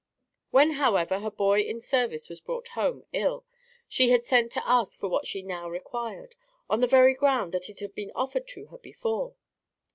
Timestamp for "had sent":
4.09-4.51